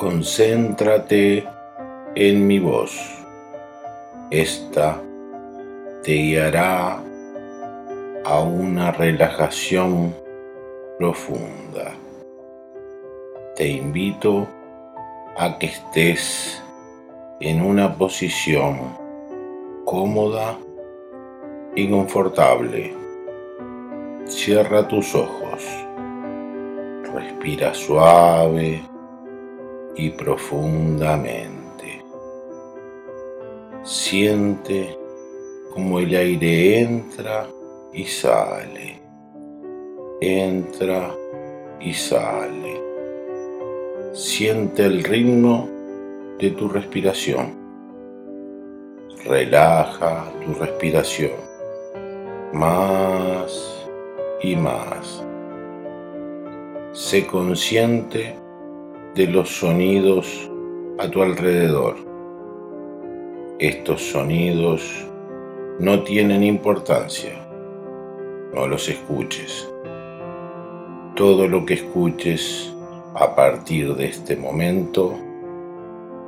[0.00, 1.46] Concéntrate
[2.14, 2.98] en mi voz.
[4.30, 4.98] Esta
[6.02, 7.02] te guiará
[8.24, 10.14] a una relajación
[10.98, 11.92] profunda.
[13.56, 14.48] Te invito
[15.36, 16.62] a que estés
[17.40, 18.96] en una posición
[19.84, 20.56] cómoda
[21.76, 22.99] y confortable.
[24.30, 25.66] Cierra tus ojos.
[27.12, 28.80] Respira suave
[29.96, 32.04] y profundamente.
[33.82, 34.96] Siente
[35.74, 37.48] como el aire entra
[37.92, 39.00] y sale.
[40.20, 41.12] Entra
[41.80, 42.80] y sale.
[44.12, 45.68] Siente el ritmo
[46.38, 47.58] de tu respiración.
[49.24, 51.32] Relaja tu respiración
[52.52, 53.79] más
[54.42, 55.24] y más.
[56.92, 58.36] Sé consciente
[59.14, 60.50] de los sonidos
[60.98, 61.96] a tu alrededor.
[63.58, 65.06] Estos sonidos
[65.78, 67.32] no tienen importancia.
[68.54, 69.68] No los escuches.
[71.14, 72.74] Todo lo que escuches
[73.14, 75.14] a partir de este momento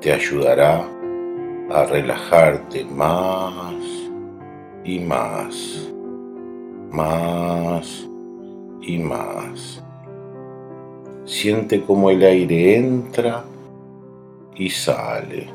[0.00, 0.86] te ayudará
[1.70, 3.74] a relajarte más
[4.84, 5.93] y más,
[6.94, 8.08] más
[8.80, 9.82] y más.
[11.24, 13.44] Siente como el aire entra
[14.54, 15.48] y sale.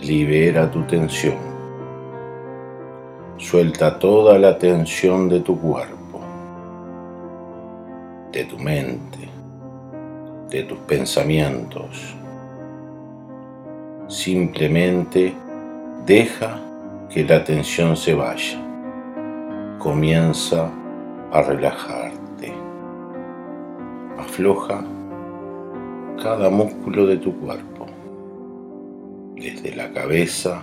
[0.00, 1.36] Libera tu tensión.
[3.36, 6.20] Suelta toda la tensión de tu cuerpo,
[8.32, 9.28] de tu mente
[10.50, 12.14] de tus pensamientos.
[14.08, 15.34] Simplemente
[16.06, 16.60] deja
[17.10, 18.67] que la tensión se vaya.
[19.78, 20.72] Comienza
[21.30, 22.52] a relajarte.
[24.18, 24.82] Afloja
[26.20, 27.86] cada músculo de tu cuerpo,
[29.36, 30.62] desde la cabeza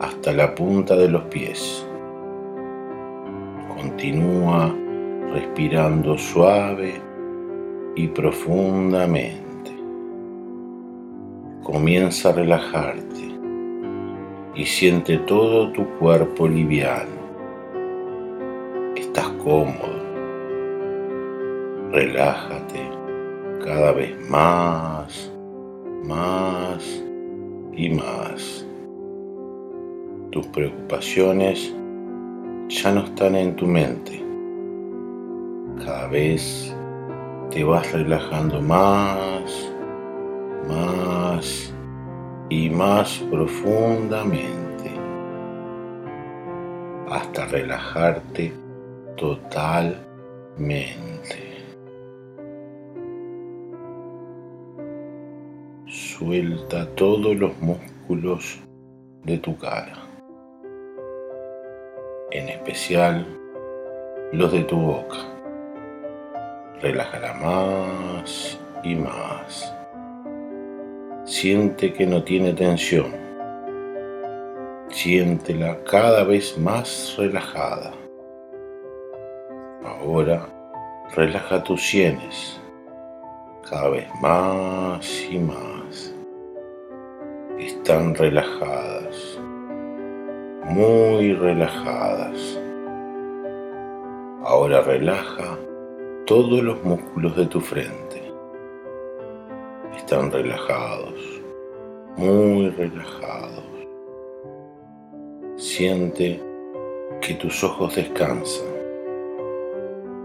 [0.00, 1.86] hasta la punta de los pies.
[3.76, 4.74] Continúa
[5.34, 6.94] respirando suave
[7.96, 9.72] y profundamente.
[11.62, 13.34] Comienza a relajarte
[14.54, 17.23] y siente todo tu cuerpo liviano.
[19.44, 20.00] Cómodo.
[21.92, 22.80] Relájate
[23.62, 25.30] cada vez más,
[26.02, 27.02] más
[27.74, 28.66] y más.
[30.30, 31.76] Tus preocupaciones
[32.68, 34.24] ya no están en tu mente.
[35.84, 36.74] Cada vez
[37.50, 39.70] te vas relajando más,
[40.66, 41.70] más
[42.48, 44.90] y más profundamente
[47.10, 48.63] hasta relajarte
[49.16, 50.04] totalmente.
[55.86, 58.60] Suelta todos los músculos
[59.24, 59.98] de tu cara,
[62.30, 63.26] en especial
[64.32, 65.34] los de tu boca
[66.84, 69.74] relájala más y más.
[71.24, 73.10] Siente que no tiene tensión.
[74.90, 78.03] Siéntela cada vez más relajada.
[80.04, 80.46] Ahora
[81.16, 82.60] relaja tus sienes
[83.68, 86.14] cada vez más y más.
[87.58, 89.38] Están relajadas,
[90.66, 92.60] muy relajadas.
[94.44, 95.58] Ahora relaja
[96.26, 98.14] todos los músculos de tu frente
[99.96, 101.14] están relajados,
[102.18, 103.64] muy relajados.
[105.56, 106.42] Siente
[107.22, 108.73] que tus ojos descansan.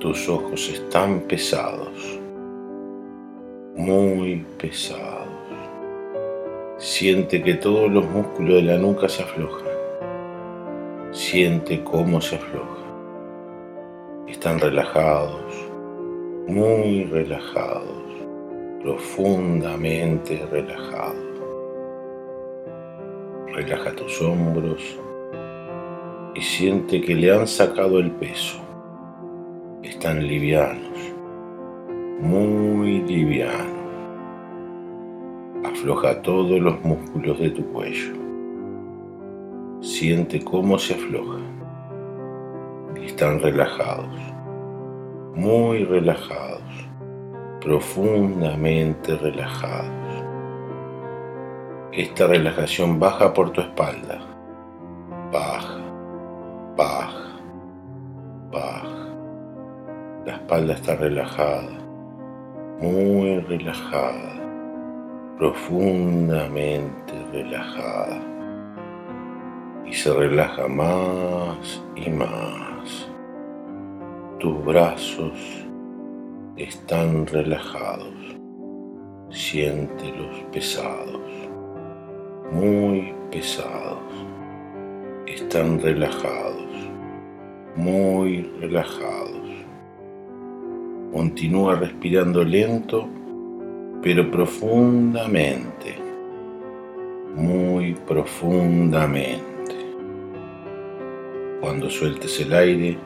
[0.00, 2.20] Tus ojos están pesados,
[3.76, 5.28] muy pesados.
[6.78, 9.68] Siente que todos los músculos de la nuca se aflojan.
[11.12, 12.84] Siente cómo se aflojan.
[14.26, 15.40] Están relajados,
[16.48, 18.04] muy relajados,
[18.82, 21.14] profundamente relajados.
[23.54, 24.98] Relaja tus hombros
[26.34, 28.63] y siente que le han sacado el peso.
[30.04, 31.14] Están livianos,
[32.20, 33.72] muy livianos.
[35.64, 38.12] Afloja todos los músculos de tu cuello.
[39.80, 41.58] Siente cómo se aflojan.
[43.02, 44.14] Están relajados
[45.34, 46.60] muy relajados,
[47.62, 49.88] profundamente relajados.
[51.92, 54.20] Esta relajación baja por tu espalda,
[60.54, 61.72] espalda está relajada,
[62.80, 64.40] muy relajada,
[65.36, 68.20] profundamente relajada.
[69.84, 73.10] Y se relaja más y más.
[74.38, 75.66] Tus brazos
[76.56, 78.14] están relajados.
[79.30, 81.32] Siéntelos pesados,
[82.52, 83.98] muy pesados.
[85.26, 86.70] Están relajados,
[87.74, 89.43] muy relajados.
[91.12, 93.08] Continúa respirando lento,
[94.02, 95.94] pero profundamente,
[97.34, 99.44] muy profundamente.
[101.60, 102.98] Cuando sueltes el aire,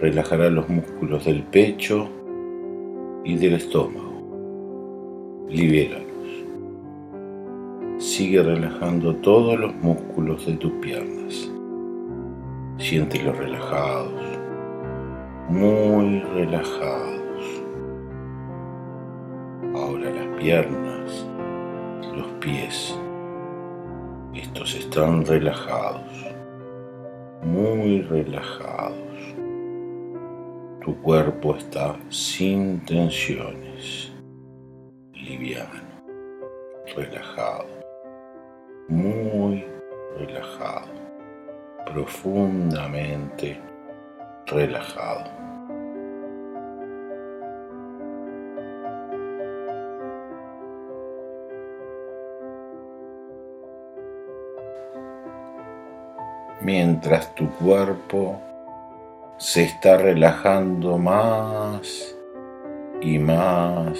[0.00, 2.08] relajará los músculos del pecho
[3.24, 4.10] y del estómago.
[5.48, 6.08] Libéralos.
[7.98, 11.52] Sigue relajando todos los músculos de tus piernas.
[12.78, 14.11] Siéntelos relajados,
[15.48, 17.62] muy relajados.
[19.74, 21.26] Ahora las piernas,
[22.14, 22.98] los pies.
[24.34, 26.26] Estos están relajados,
[27.42, 28.96] muy relajados.
[30.84, 34.12] Tu cuerpo está sin tensiones
[35.12, 35.80] liviano,
[36.96, 37.68] relajado,
[38.88, 39.64] muy
[40.18, 40.88] relajado,
[41.86, 43.60] profundamente
[44.52, 45.24] relajado.
[56.60, 58.40] Mientras tu cuerpo
[59.36, 62.16] se está relajando más
[63.00, 63.98] y más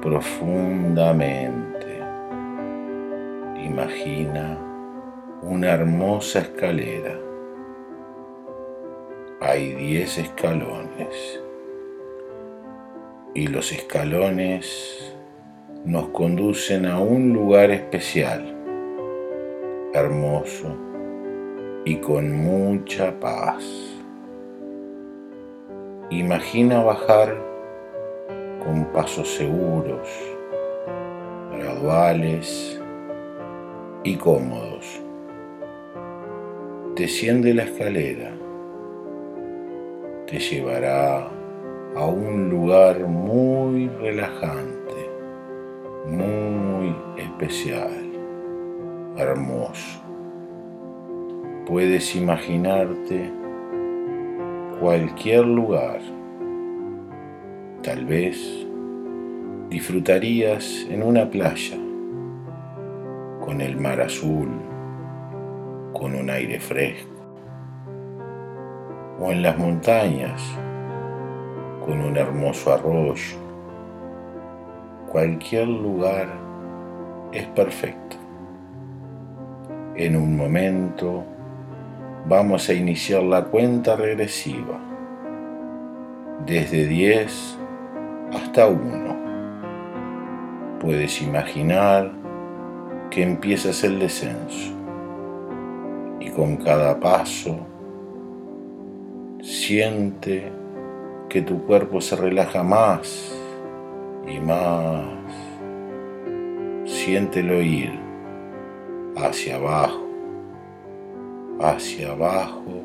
[0.00, 2.00] profundamente.
[3.64, 4.56] Imagina
[5.42, 7.23] una hermosa escalera.
[9.54, 11.40] Hay diez escalones
[13.34, 15.14] y los escalones
[15.84, 18.52] nos conducen a un lugar especial,
[19.92, 20.76] hermoso
[21.84, 23.62] y con mucha paz.
[26.10, 27.36] Imagina bajar
[28.58, 30.08] con pasos seguros,
[31.56, 32.82] graduales
[34.02, 35.00] y cómodos.
[36.96, 38.32] Desciende la escalera,
[40.26, 41.28] te llevará
[41.96, 45.10] a un lugar muy relajante,
[46.06, 48.12] muy especial,
[49.16, 50.02] hermoso.
[51.66, 53.30] Puedes imaginarte
[54.80, 56.00] cualquier lugar
[57.84, 58.66] Tal vez
[59.68, 61.76] disfrutarías en una playa,
[63.44, 64.48] con el mar azul,
[65.92, 67.13] con un aire fresco,
[69.20, 70.42] o en las montañas,
[71.84, 73.36] con un hermoso arroyo.
[75.10, 76.28] Cualquier lugar
[77.32, 78.16] es perfecto.
[79.94, 81.24] En un momento
[82.26, 84.80] vamos a iniciar la cuenta regresiva.
[86.46, 87.58] Desde 10
[88.32, 89.14] hasta uno.
[90.80, 92.10] Puedes imaginar
[93.10, 94.74] que empiezas el descenso
[96.18, 97.73] y con cada paso
[99.44, 100.50] siente
[101.28, 103.30] que tu cuerpo se relaja más
[104.26, 105.04] y más.
[106.86, 107.92] Siéntelo ir
[109.16, 110.08] hacia abajo,
[111.60, 112.84] hacia abajo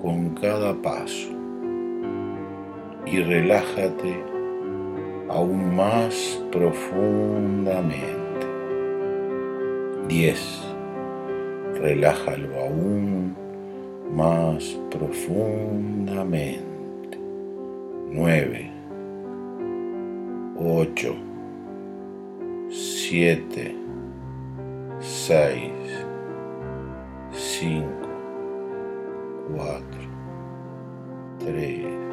[0.00, 1.30] con cada paso
[3.06, 4.24] y relájate
[5.28, 8.14] aún más profundamente.
[10.08, 10.62] 10.
[11.80, 13.43] Relájalo aún
[14.12, 17.18] más profundamente.
[18.10, 18.70] 9.
[20.56, 21.16] 8.
[22.70, 23.74] 7.
[25.00, 25.72] 6.
[27.32, 27.86] 5.
[29.56, 29.82] 4.
[31.38, 32.04] 3.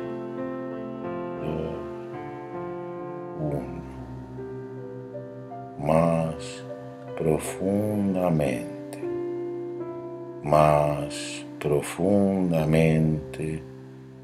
[5.82, 6.64] más
[7.18, 9.00] profundamente,
[10.44, 13.63] más profundamente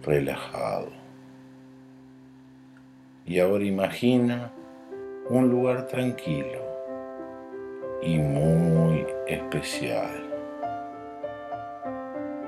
[0.04, 0.90] relajado.
[3.26, 4.52] Y ahora imagina
[5.30, 6.62] un lugar tranquilo
[8.02, 10.26] y muy especial.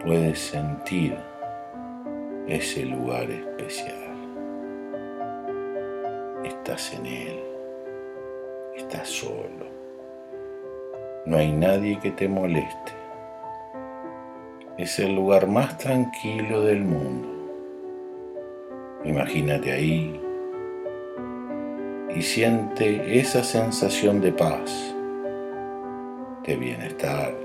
[0.03, 1.15] Puedes sentir
[2.48, 3.96] ese lugar especial.
[6.43, 7.50] Estás en él
[8.79, 9.67] estás solo.
[11.25, 12.99] No hay nadie que te moleste.
[14.79, 17.27] Es el lugar más tranquilo del mundo.
[19.03, 20.17] Imagínate ahí
[22.15, 24.95] y siente esa sensación de paz,
[26.48, 27.36] de bienestar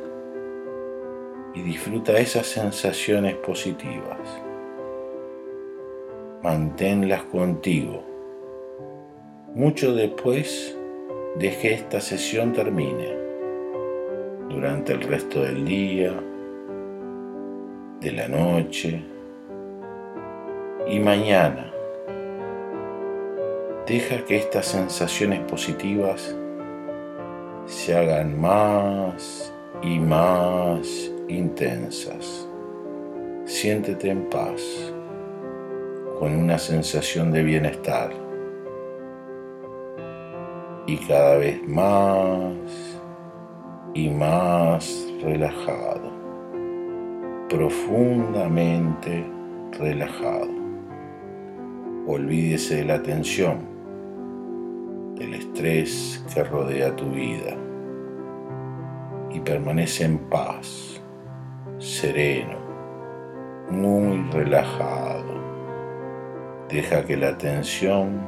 [1.54, 4.20] y disfruta esas sensaciones positivas.
[6.40, 8.04] Manténlas contigo.
[9.56, 10.78] Mucho después
[11.40, 13.12] de que esta sesión termine,
[14.48, 16.14] durante el resto del día,
[18.04, 19.02] de la noche
[20.87, 21.73] y mañana.
[23.87, 26.37] Deja que estas sensaciones positivas
[27.64, 29.50] se hagan más
[29.82, 32.46] y más intensas.
[33.46, 34.92] Siéntete en paz,
[36.18, 38.12] con una sensación de bienestar
[40.87, 42.52] y cada vez más
[43.94, 46.13] y más relajado,
[47.54, 49.25] profundamente
[49.78, 50.49] relajado.
[52.04, 53.58] Olvídese de la tensión,
[55.14, 57.56] del estrés que rodea tu vida
[59.30, 61.00] y permanece en paz
[61.78, 62.58] sereno,
[63.70, 65.44] muy relajado.
[66.68, 68.26] Deja que la tensión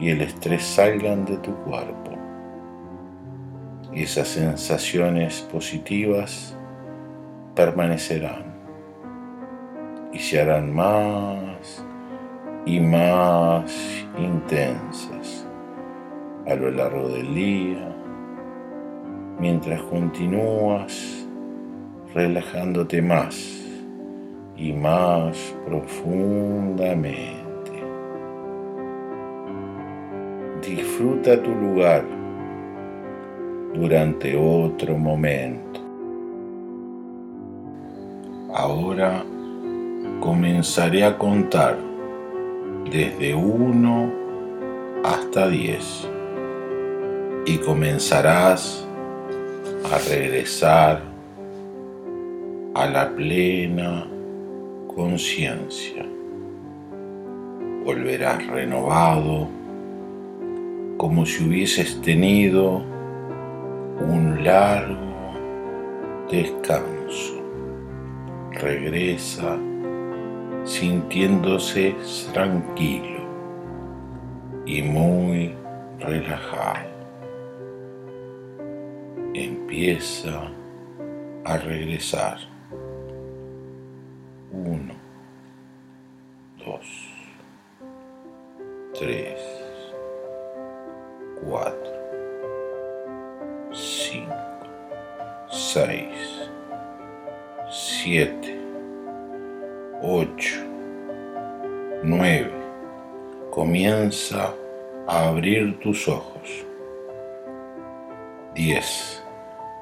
[0.00, 2.10] y el estrés salgan de tu cuerpo.
[3.92, 6.55] Y esas sensaciones positivas
[7.56, 8.44] permanecerán
[10.12, 11.84] y se harán más
[12.66, 15.44] y más intensas
[16.46, 17.96] a lo largo del día
[19.40, 21.26] mientras continúas
[22.14, 23.66] relajándote más
[24.56, 27.36] y más profundamente.
[30.66, 32.02] Disfruta tu lugar
[33.74, 35.75] durante otro momento.
[38.58, 39.22] Ahora
[40.18, 41.76] comenzaré a contar
[42.90, 44.12] desde 1
[45.04, 46.08] hasta 10
[47.44, 48.88] y comenzarás
[49.92, 51.02] a regresar
[52.72, 54.06] a la plena
[54.86, 56.06] conciencia.
[57.84, 59.48] Volverás renovado
[60.96, 62.82] como si hubieses tenido
[64.00, 64.96] un largo
[66.30, 67.35] descanso.
[68.60, 69.58] Regresa
[70.64, 71.94] sintiéndose
[72.32, 73.20] tranquilo
[74.64, 75.54] y muy
[76.00, 76.88] relajado.
[79.34, 80.50] Empieza
[81.44, 82.38] a regresar.
[84.50, 84.94] Uno,
[86.58, 86.86] dos,
[88.98, 89.38] tres,
[91.44, 91.92] cuatro,
[93.72, 94.34] cinco,
[95.50, 96.15] seis,
[98.06, 98.56] siete,
[100.00, 100.60] ocho,
[102.04, 102.52] nueve.
[103.50, 104.54] Comienza
[105.08, 106.64] a abrir tus ojos.
[108.54, 109.20] Diez.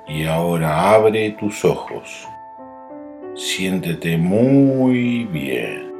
[0.09, 2.27] Y ahora abre tus ojos.
[3.35, 5.93] Siéntete muy bien,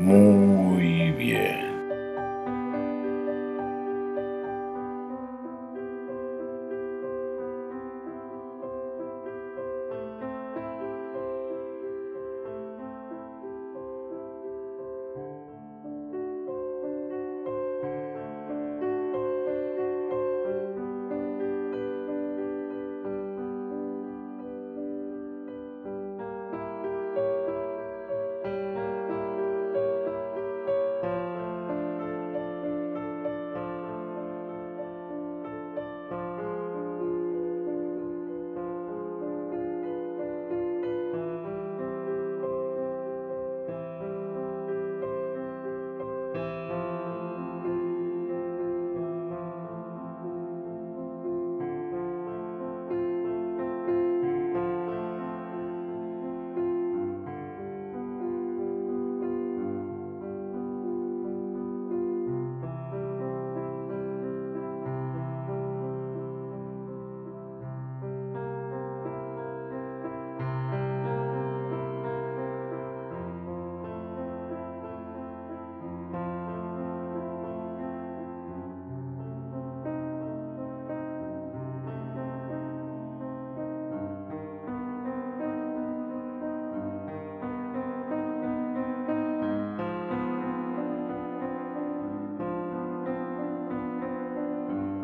[0.00, 0.61] muy